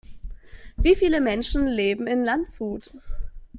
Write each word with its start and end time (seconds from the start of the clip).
Wie 0.77 0.95
viele 0.95 1.21
Menschen 1.21 1.67
leben 1.67 2.07
in 2.07 2.23
Landshut? 2.25 2.89